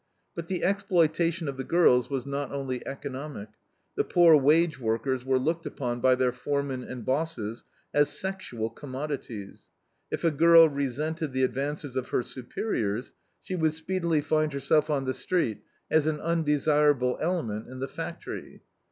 [0.33, 3.49] But the exploitation of the girls was not only economic;
[3.95, 9.65] the poor wage workers were looked upon by their foremen and bosses as sexual commodities.
[10.09, 15.05] If a girl resented the advances of her "superiors", she would speedily find herself on
[15.05, 15.59] the street
[15.91, 18.63] as an undesirable element in the factory.